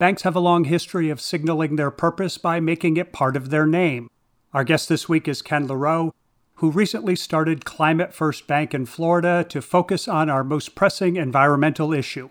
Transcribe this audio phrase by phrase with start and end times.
[0.00, 3.66] Banks have a long history of signaling their purpose by making it part of their
[3.66, 4.08] name.
[4.54, 6.12] Our guest this week is Ken LaRoe,
[6.54, 11.92] who recently started Climate First Bank in Florida to focus on our most pressing environmental
[11.92, 12.30] issue.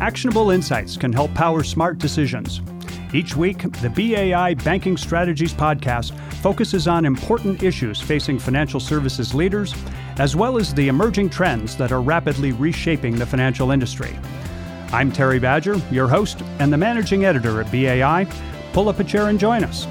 [0.00, 2.62] Actionable insights can help power smart decisions.
[3.12, 9.74] Each week, the BAI Banking Strategies podcast focuses on important issues facing financial services leaders,
[10.18, 14.16] as well as the emerging trends that are rapidly reshaping the financial industry.
[14.92, 18.28] I'm Terry Badger, your host and the managing editor at BAI.
[18.72, 19.86] Pull up a chair and join us.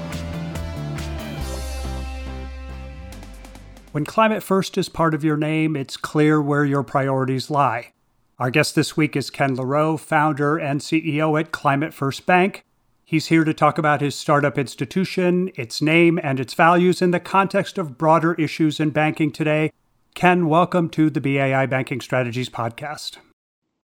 [3.92, 7.92] When Climate First is part of your name, it's clear where your priorities lie.
[8.38, 12.64] Our guest this week is Ken LaRoe, founder and CEO at Climate First Bank.
[13.10, 17.18] He's here to talk about his startup institution, its name, and its values in the
[17.18, 19.72] context of broader issues in banking today.
[20.14, 23.16] Ken, welcome to the BAI Banking Strategies podcast.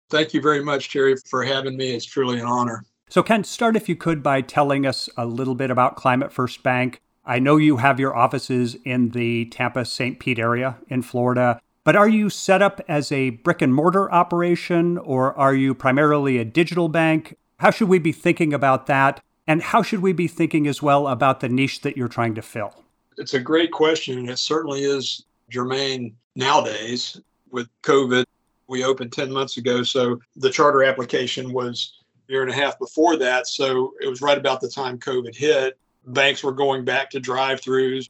[0.10, 1.92] Thank you very much, Jerry, for having me.
[1.92, 2.84] It's truly an honor.
[3.08, 6.62] So, Ken, start if you could by telling us a little bit about Climate First
[6.62, 7.00] Bank.
[7.24, 10.20] I know you have your offices in the Tampa St.
[10.20, 11.62] Pete area in Florida.
[11.86, 16.38] But are you set up as a brick and mortar operation or are you primarily
[16.38, 17.38] a digital bank?
[17.58, 19.22] How should we be thinking about that?
[19.48, 22.42] And how should we be thinking as well about the niche that you're trying to
[22.42, 22.74] fill?
[23.18, 24.18] It's a great question.
[24.18, 27.20] And it certainly is germane nowadays
[27.52, 28.26] with COVID.
[28.68, 29.84] We opened 10 months ago.
[29.84, 33.48] So the charter application was a year and a half before that.
[33.48, 35.78] So it was right about the time COVID hit.
[36.08, 38.10] Banks were going back to drive throughs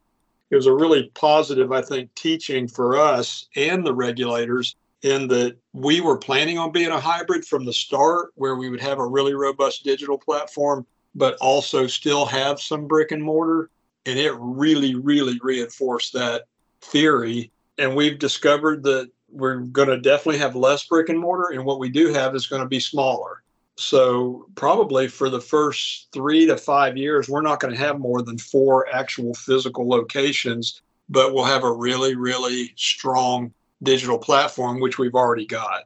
[0.49, 5.57] it was a really positive, I think, teaching for us and the regulators in that
[5.73, 9.05] we were planning on being a hybrid from the start, where we would have a
[9.05, 13.69] really robust digital platform, but also still have some brick and mortar.
[14.05, 16.43] And it really, really reinforced that
[16.81, 17.51] theory.
[17.77, 21.79] And we've discovered that we're going to definitely have less brick and mortar, and what
[21.79, 23.41] we do have is going to be smaller.
[23.77, 28.21] So, probably for the first three to five years, we're not going to have more
[28.21, 33.53] than four actual physical locations, but we'll have a really, really strong
[33.83, 35.83] digital platform, which we've already got.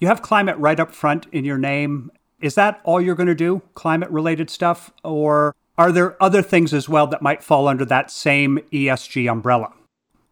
[0.00, 2.10] You have climate right up front in your name.
[2.40, 4.92] Is that all you're going to do, climate related stuff?
[5.02, 9.72] Or are there other things as well that might fall under that same ESG umbrella?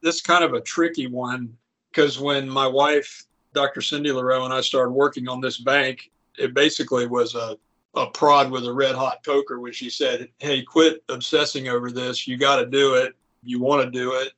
[0.02, 1.56] This is kind of a tricky one
[1.90, 3.80] because when my wife, Dr.
[3.80, 7.56] Cindy LaRoe, and I started working on this bank, it basically was a,
[7.94, 12.26] a prod with a red hot poker when she said, Hey, quit obsessing over this.
[12.26, 13.14] You got to do it.
[13.42, 14.32] You want to do it.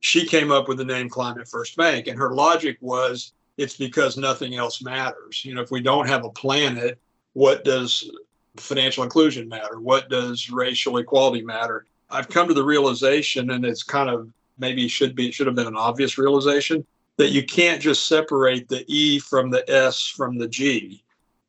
[0.00, 2.06] She came up with the name Climate First Bank.
[2.06, 5.44] And her logic was it's because nothing else matters.
[5.44, 6.98] You know, if we don't have a planet,
[7.34, 8.10] what does
[8.56, 9.80] financial inclusion matter?
[9.80, 11.86] What does racial equality matter?
[12.10, 14.28] I've come to the realization, and it's kind of
[14.58, 16.84] maybe should be it should have been an obvious realization
[17.16, 21.02] that you can't just separate the E from the S from the G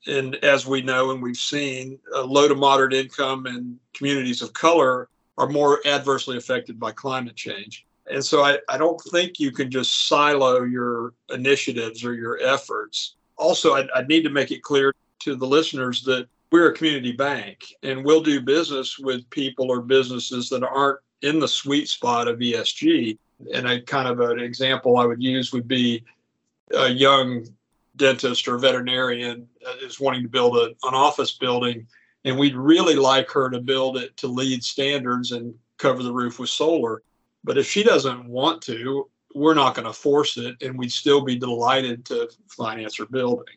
[0.07, 4.53] and as we know and we've seen, uh, low to moderate income and communities of
[4.53, 7.85] color are more adversely affected by climate change.
[8.09, 13.16] And so I, I don't think you can just silo your initiatives or your efforts.
[13.38, 17.11] Also, I, I need to make it clear to the listeners that we're a community
[17.11, 22.28] bank and we'll do business with people or businesses that aren't in the sweet spot
[22.28, 23.17] of ESG.
[23.53, 26.03] And a kind of an example I would use would be
[26.75, 27.47] a young
[27.95, 29.47] dentist or veterinarian
[29.81, 31.85] is wanting to build a, an office building,
[32.25, 36.40] and we'd really like her to build it to LEED standards and cover the roof
[36.40, 37.01] with solar.
[37.44, 41.22] But if she doesn't want to, we're not going to force it, and we'd still
[41.22, 43.56] be delighted to finance her building.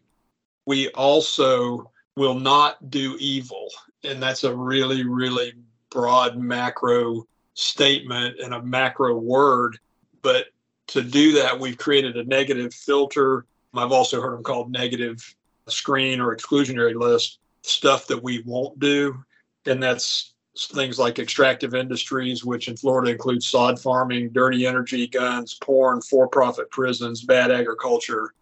[0.67, 3.69] We also will not do evil,
[4.05, 5.53] and that's a really, really
[5.91, 9.79] broad macro statement and a macro word.
[10.23, 10.47] But
[10.89, 13.47] to do that, we've created a negative filter
[13.77, 15.35] I've also heard them called negative
[15.69, 19.25] screen or exclusionary list, stuff that we won't do.
[19.67, 25.55] And that's things like extractive industries, which in Florida includes sod farming, dirty energy, guns,
[25.55, 28.33] porn, for profit prisons, bad agriculture.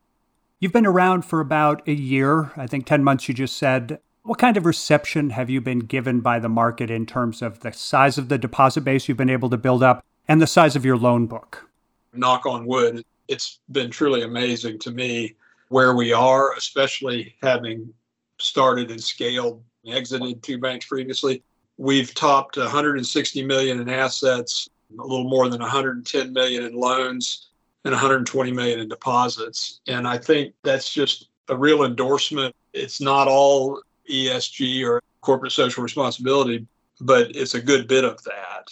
[0.60, 3.98] You've been around for about a year, I think 10 months, you just said.
[4.22, 7.72] What kind of reception have you been given by the market in terms of the
[7.72, 10.84] size of the deposit base you've been able to build up and the size of
[10.84, 11.68] your loan book?
[12.14, 15.34] Knock on wood, it's been truly amazing to me
[15.68, 17.92] where we are, especially having
[18.38, 21.42] started and scaled, exited two banks previously.
[21.78, 27.48] We've topped 160 million in assets, a little more than 110 million in loans,
[27.84, 29.80] and 120 million in deposits.
[29.86, 32.54] And I think that's just a real endorsement.
[32.72, 36.66] It's not all ESG or corporate social responsibility,
[37.00, 38.68] but it's a good bit of that.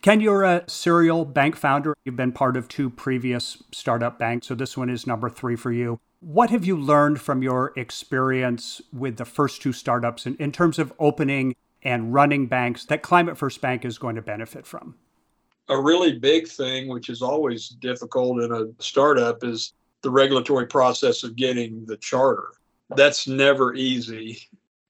[0.00, 1.94] Ken, you're a serial bank founder.
[2.04, 5.72] You've been part of two previous startup banks, so this one is number three for
[5.72, 5.98] you.
[6.20, 10.78] What have you learned from your experience with the first two startups in, in terms
[10.78, 14.94] of opening and running banks that Climate First Bank is going to benefit from?
[15.68, 21.22] A really big thing, which is always difficult in a startup, is the regulatory process
[21.24, 22.48] of getting the charter.
[22.96, 24.38] That's never easy.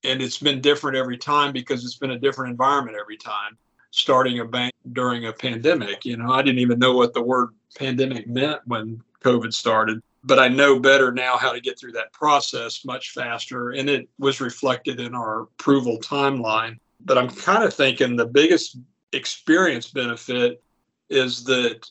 [0.04, 3.58] And it's been different every time because it's been a different environment every time.
[3.90, 7.50] Starting a bank during a pandemic, you know, I didn't even know what the word
[7.76, 12.12] pandemic meant when COVID started, but I know better now how to get through that
[12.12, 13.70] process much faster.
[13.70, 16.78] And it was reflected in our approval timeline.
[17.04, 18.78] But I'm kind of thinking the biggest
[19.12, 20.62] experience benefit
[21.08, 21.88] is that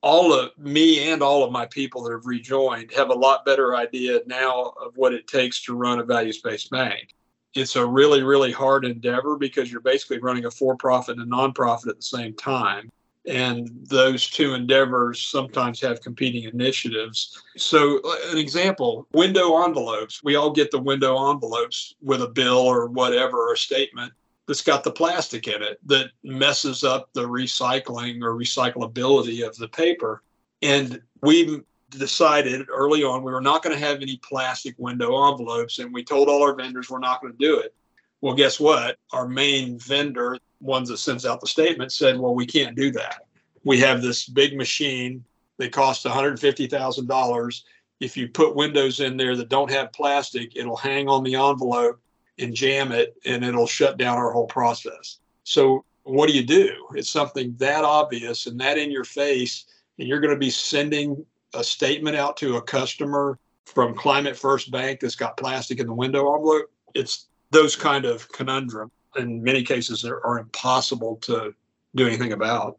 [0.00, 3.74] all of me and all of my people that have rejoined have a lot better
[3.74, 7.14] idea now of what it takes to run a values based bank.
[7.54, 11.36] It's a really, really hard endeavor because you're basically running a for profit and a
[11.36, 12.90] nonprofit at the same time.
[13.28, 17.42] And those two endeavors sometimes have competing initiatives.
[17.56, 20.24] So, uh, an example window envelopes.
[20.24, 24.12] We all get the window envelopes with a bill or whatever, or a statement
[24.46, 29.68] that's got the plastic in it that messes up the recycling or recyclability of the
[29.68, 30.22] paper.
[30.62, 31.60] And we
[31.90, 36.02] decided early on we were not going to have any plastic window envelopes, and we
[36.02, 37.74] told all our vendors we're not going to do it.
[38.20, 38.96] Well, guess what?
[39.12, 43.26] Our main vendor, ones that sends out the statement, said, "Well, we can't do that.
[43.64, 45.24] We have this big machine
[45.58, 47.64] that costs $150,000.
[48.00, 52.00] If you put windows in there that don't have plastic, it'll hang on the envelope
[52.38, 55.18] and jam it and it'll shut down our whole process.
[55.42, 56.70] So what do you do?
[56.94, 59.66] It's something that obvious and that in your face,
[59.98, 61.24] and you're going to be sending
[61.54, 65.92] a statement out to a customer from Climate First Bank that's got plastic in the
[65.92, 66.70] window envelope.
[66.94, 68.90] It's those kind of conundrum.
[69.18, 71.54] In many cases, are, are impossible to
[71.94, 72.78] do anything about.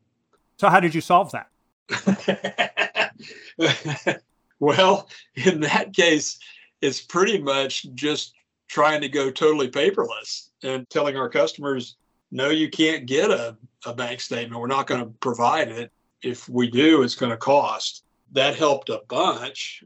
[0.58, 1.50] So, how did you solve that?
[4.60, 6.40] well, in that case,
[6.82, 8.34] it's pretty much just
[8.68, 11.96] trying to go totally paperless and telling our customers,
[12.32, 14.62] no, you can't get a, a bank statement.
[14.62, 15.92] We're not going to provide it.
[16.22, 18.04] If we do, it's going to cost.
[18.34, 19.84] That helped a bunch,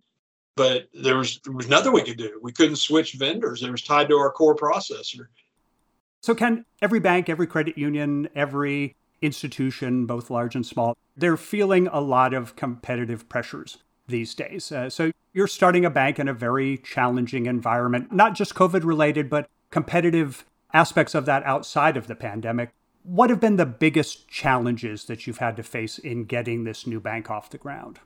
[0.55, 2.39] but there was there was nothing we could do.
[2.41, 3.63] We couldn't switch vendors.
[3.63, 5.27] It was tied to our core processor.
[6.23, 11.87] So, Ken every bank, every credit union, every institution, both large and small, they're feeling
[11.87, 14.71] a lot of competitive pressures these days.
[14.71, 19.29] Uh, so you're starting a bank in a very challenging environment, not just COVID related,
[19.29, 22.69] but competitive aspects of that outside of the pandemic.
[23.03, 27.01] What have been the biggest challenges that you've had to face in getting this new
[27.01, 27.99] bank off the ground?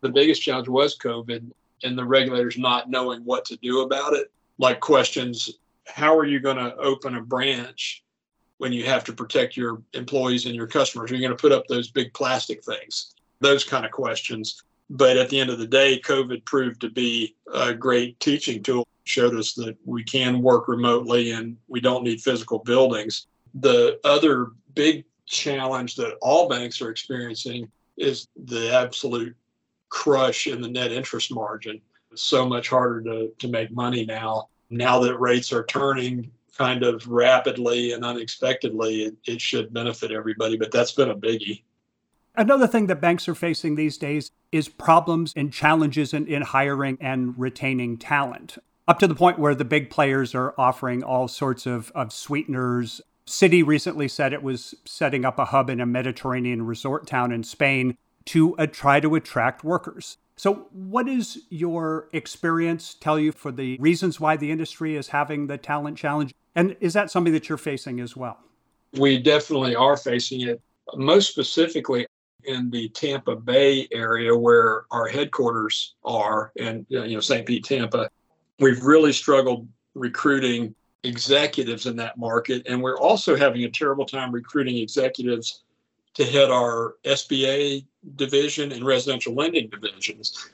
[0.00, 1.50] The biggest challenge was COVID
[1.82, 4.30] and the regulators not knowing what to do about it.
[4.58, 5.58] Like questions
[5.88, 8.04] how are you going to open a branch
[8.58, 11.10] when you have to protect your employees and your customers?
[11.10, 13.14] Are you going to put up those big plastic things?
[13.40, 14.62] Those kind of questions.
[14.90, 18.86] But at the end of the day, COVID proved to be a great teaching tool.
[19.04, 23.26] Showed us that we can work remotely and we don't need physical buildings.
[23.54, 29.34] The other big challenge that all banks are experiencing is the absolute
[29.88, 31.80] crush in the net interest margin.
[32.12, 34.48] It's so much harder to, to make money now.
[34.70, 40.56] Now that rates are turning kind of rapidly and unexpectedly, it, it should benefit everybody,
[40.56, 41.62] but that's been a biggie.
[42.36, 46.98] Another thing that banks are facing these days is problems and challenges in, in hiring
[47.00, 51.66] and retaining talent, up to the point where the big players are offering all sorts
[51.66, 53.00] of, of sweeteners.
[53.26, 57.42] Citi recently said it was setting up a hub in a Mediterranean resort town in
[57.42, 57.96] Spain
[58.26, 60.16] to uh, try to attract workers.
[60.38, 65.48] So, what does your experience tell you for the reasons why the industry is having
[65.48, 66.32] the talent challenge?
[66.54, 68.38] And is that something that you're facing as well?
[68.92, 70.62] We definitely are facing it.
[70.94, 72.06] Most specifically,
[72.44, 77.44] in the Tampa Bay area where our headquarters are, and you know St.
[77.44, 78.08] Pete, Tampa,
[78.60, 84.30] we've really struggled recruiting executives in that market, and we're also having a terrible time
[84.30, 85.64] recruiting executives
[86.14, 87.84] to head our SBA
[88.16, 90.50] division and residential lending divisions.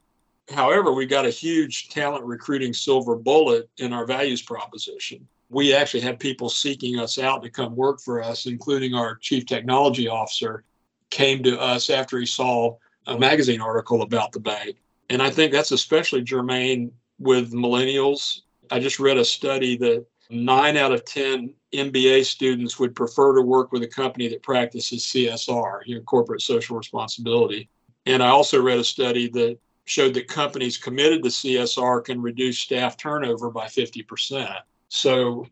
[0.50, 5.26] However, we got a huge talent recruiting silver bullet in our values proposition.
[5.49, 9.46] We actually have people seeking us out to come work for us, including our chief
[9.46, 10.64] technology officer
[11.11, 14.76] came to us after he saw a magazine article about the bank.
[15.11, 18.40] And I think that's especially germane with millennials.
[18.70, 23.43] I just read a study that nine out of 10 MBA students would prefer to
[23.43, 27.69] work with a company that practices CSR, you know, corporate social responsibility.
[28.07, 32.59] And I also read a study that showed that companies committed to CSR can reduce
[32.59, 34.57] staff turnover by 50%.
[34.88, 35.47] So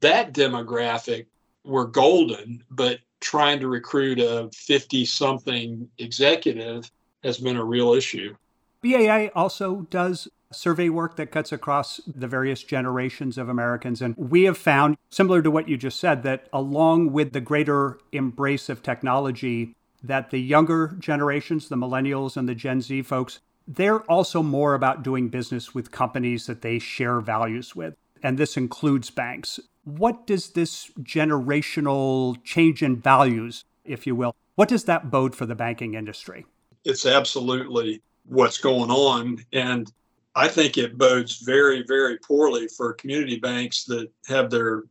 [0.00, 1.26] that demographic
[1.64, 6.90] were golden, but trying to recruit a 50 something executive
[7.22, 8.34] has been a real issue.
[8.82, 14.02] BAI also does survey work that cuts across the various generations of Americans.
[14.02, 17.98] And we have found, similar to what you just said, that along with the greater
[18.12, 24.00] embrace of technology, that the younger generations, the millennials and the Gen Z folks, they're
[24.10, 27.94] also more about doing business with companies that they share values with.
[28.22, 29.60] And this includes banks.
[29.84, 35.46] What does this generational change in values, if you will, what does that bode for
[35.46, 36.44] the banking industry?
[36.84, 39.44] It's absolutely what's going on.
[39.52, 39.90] And
[40.34, 44.84] I think it bodes very, very poorly for community banks that have their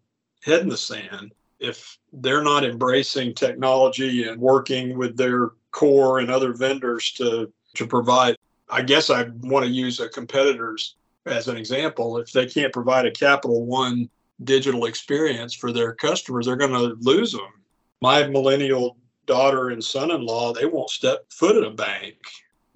[0.43, 1.33] head in the sand.
[1.59, 7.87] If they're not embracing technology and working with their core and other vendors to, to
[7.87, 8.35] provide,
[8.69, 12.17] I guess I want to use a competitor's as an example.
[12.17, 14.09] If they can't provide a Capital One
[14.43, 17.51] digital experience for their customers, they're going to lose them.
[18.01, 22.17] My millennial daughter and son in law, they won't step foot in a bank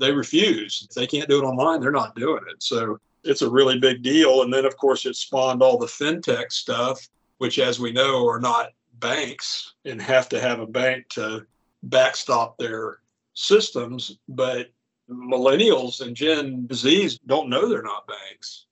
[0.04, 0.86] they refuse.
[0.90, 2.62] If they can't do it online, they're not doing it.
[2.62, 4.42] So it's a really big deal.
[4.42, 7.08] And then, of course, it spawned all the fintech stuff,
[7.38, 11.46] which, as we know, are not banks and have to have a bank to
[11.84, 13.00] backstop their
[13.34, 14.18] systems.
[14.28, 14.72] But
[15.10, 18.66] millennials and Gen Zs don't know they're not banks.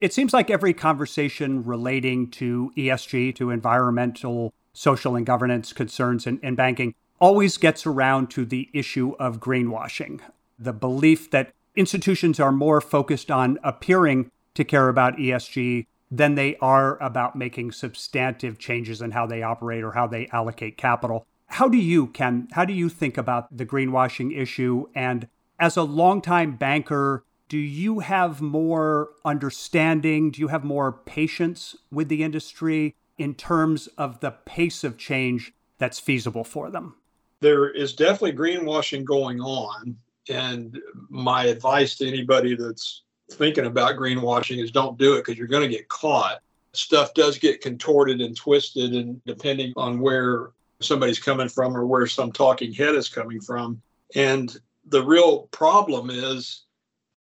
[0.00, 6.40] It seems like every conversation relating to ESG, to environmental, social, and governance concerns in,
[6.42, 10.20] in banking, always gets around to the issue of greenwashing
[10.60, 16.56] the belief that institutions are more focused on appearing to care about ESG than they
[16.56, 21.24] are about making substantive changes in how they operate or how they allocate capital.
[21.46, 24.86] How do you, Ken, how do you think about the greenwashing issue?
[24.94, 30.30] And as a longtime banker, do you have more understanding?
[30.30, 35.52] Do you have more patience with the industry in terms of the pace of change
[35.78, 36.96] that's feasible for them?
[37.40, 39.96] There is definitely greenwashing going on.
[40.30, 45.48] And my advice to anybody that's thinking about greenwashing is don't do it because you're
[45.48, 46.40] going to get caught.
[46.72, 52.06] Stuff does get contorted and twisted, and depending on where somebody's coming from or where
[52.06, 53.82] some talking head is coming from.
[54.14, 54.56] And
[54.86, 56.64] the real problem is,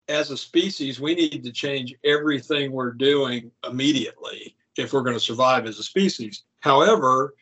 [0.09, 5.21] as a species, we need to change everything we're doing immediately if we're going to
[5.21, 6.43] survive as a species.
[6.61, 7.35] However,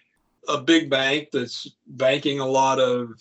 [0.49, 3.13] a big bank that's banking a lot of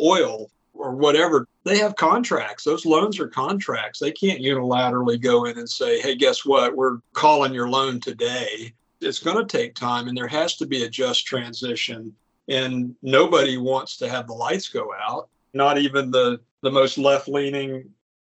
[0.00, 2.64] oil or whatever, they have contracts.
[2.64, 3.98] Those loans are contracts.
[3.98, 6.76] They can't unilaterally go in and say, hey, guess what?
[6.76, 8.72] We're calling your loan today.
[9.00, 12.14] It's going to take time and there has to be a just transition.
[12.48, 17.28] And nobody wants to have the lights go out, not even the, the most left
[17.28, 17.90] leaning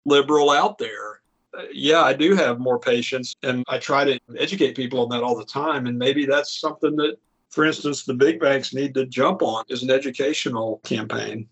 [0.05, 1.21] liberal out there.
[1.57, 5.23] Uh, yeah, I do have more patience and I try to educate people on that
[5.23, 5.87] all the time.
[5.87, 7.17] And maybe that's something that,
[7.49, 11.47] for instance, the big banks need to jump on is an educational campaign.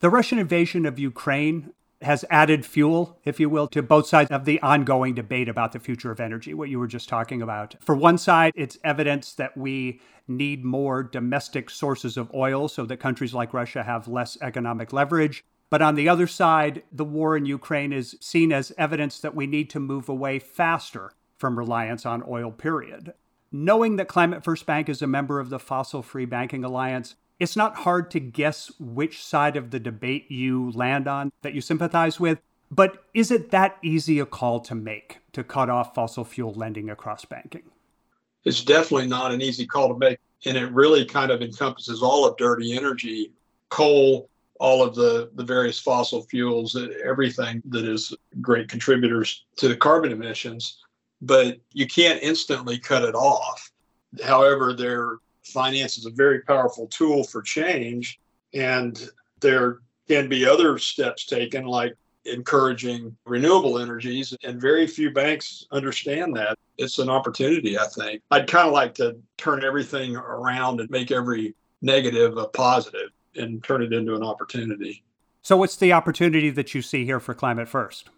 [0.00, 4.46] The Russian invasion of Ukraine has added fuel, if you will, to both sides of
[4.46, 7.76] the ongoing debate about the future of energy, what you were just talking about.
[7.80, 12.96] For one side, it's evidence that we need more domestic sources of oil so that
[12.96, 15.44] countries like Russia have less economic leverage.
[15.68, 19.46] But on the other side, the war in Ukraine is seen as evidence that we
[19.46, 23.12] need to move away faster from reliance on oil, period.
[23.52, 27.56] Knowing that Climate First Bank is a member of the Fossil Free Banking Alliance, it's
[27.56, 32.20] not hard to guess which side of the debate you land on that you sympathize
[32.20, 32.38] with,
[32.70, 36.90] but is it that easy a call to make to cut off fossil fuel lending
[36.90, 37.62] across banking?
[38.44, 40.18] It's definitely not an easy call to make.
[40.46, 43.32] And it really kind of encompasses all of dirty energy,
[43.68, 44.28] coal,
[44.58, 50.12] all of the, the various fossil fuels, everything that is great contributors to the carbon
[50.12, 50.78] emissions.
[51.22, 53.70] But you can't instantly cut it off.
[54.22, 55.18] However, there
[55.50, 58.20] finance is a very powerful tool for change.
[58.54, 59.08] And
[59.40, 59.78] there
[60.08, 64.36] can be other steps taken, like encouraging renewable energies.
[64.44, 66.58] And very few banks understand that.
[66.78, 68.22] It's an opportunity, I think.
[68.30, 73.62] I'd kind of like to turn everything around and make every negative a positive and
[73.62, 75.02] turn it into an opportunity.
[75.42, 78.10] So, what's the opportunity that you see here for Climate First?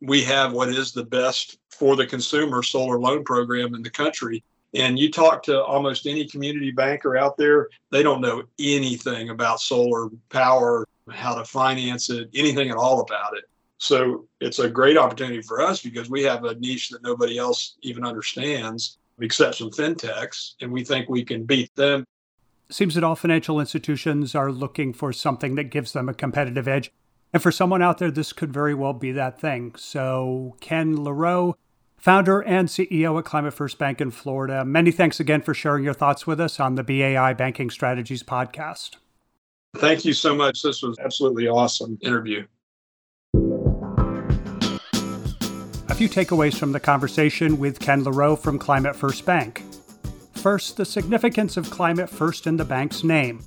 [0.00, 4.42] We have what is the best for the consumer solar loan program in the country.
[4.76, 9.60] And you talk to almost any community banker out there, they don't know anything about
[9.60, 13.44] solar power, how to finance it, anything at all about it.
[13.78, 17.76] So it's a great opportunity for us because we have a niche that nobody else
[17.82, 22.04] even understands, except some fintechs, and we think we can beat them.
[22.68, 26.92] Seems that all financial institutions are looking for something that gives them a competitive edge.
[27.32, 29.74] And for someone out there, this could very well be that thing.
[29.76, 31.54] So, Ken LaRoe,
[32.06, 34.64] founder and CEO at Climate First Bank in Florida.
[34.64, 38.94] Many thanks again for sharing your thoughts with us on the BAI Banking Strategies podcast.
[39.78, 40.62] Thank you so much.
[40.62, 42.46] This was absolutely awesome interview.
[45.88, 49.64] A few takeaways from the conversation with Ken LaRoe from Climate First Bank.
[50.36, 53.44] First, the significance of Climate First in the bank's name.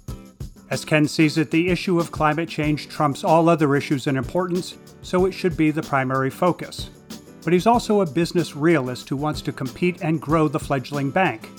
[0.70, 4.76] As Ken sees it, the issue of climate change trumps all other issues in importance,
[5.02, 6.90] so it should be the primary focus.
[7.50, 11.50] But he's also a business realist who wants to compete and grow the fledgling bank.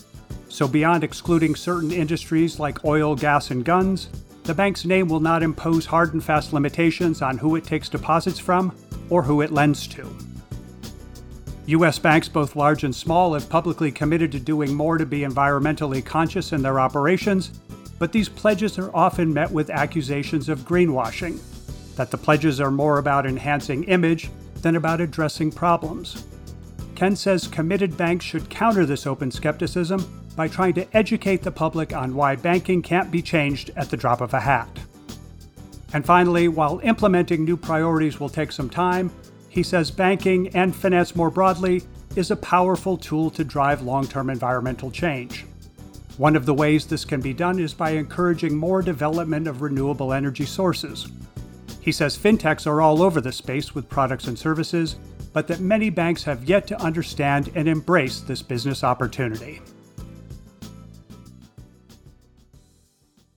[0.48, 4.08] So, beyond excluding certain industries like oil, gas, and guns,
[4.44, 8.38] the bank's name will not impose hard and fast limitations on who it takes deposits
[8.38, 8.72] from
[9.08, 10.08] or who it lends to.
[11.66, 11.98] U.S.
[11.98, 16.52] banks, both large and small, have publicly committed to doing more to be environmentally conscious
[16.52, 17.50] in their operations,
[17.98, 21.40] but these pledges are often met with accusations of greenwashing,
[21.96, 24.30] that the pledges are more about enhancing image
[24.62, 26.26] than about addressing problems.
[26.94, 31.94] Ken says committed banks should counter this open skepticism by trying to educate the public
[31.94, 34.68] on why banking can't be changed at the drop of a hat.
[35.92, 39.10] And finally, while implementing new priorities will take some time,
[39.48, 41.82] he says banking and finance more broadly
[42.16, 45.46] is a powerful tool to drive long term environmental change.
[46.16, 50.12] One of the ways this can be done is by encouraging more development of renewable
[50.12, 51.08] energy sources.
[51.90, 54.94] He says fintechs are all over the space with products and services,
[55.32, 59.60] but that many banks have yet to understand and embrace this business opportunity.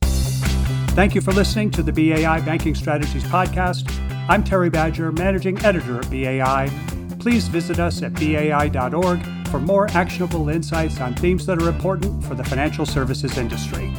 [0.03, 3.91] Thank you for listening to the BAI Banking Strategies Podcast.
[4.29, 6.69] I'm Terry Badger, Managing Editor at BAI.
[7.17, 12.35] Please visit us at bai.org for more actionable insights on themes that are important for
[12.35, 13.91] the financial services industry.